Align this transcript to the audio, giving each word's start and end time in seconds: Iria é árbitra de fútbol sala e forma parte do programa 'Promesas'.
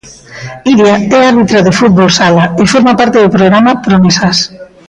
Iria 0.71 0.95
é 1.17 1.19
árbitra 1.31 1.59
de 1.67 1.75
fútbol 1.79 2.09
sala 2.19 2.45
e 2.61 2.63
forma 2.73 2.97
parte 2.99 3.17
do 3.23 3.33
programa 3.35 3.71
'Promesas'. 3.81 4.41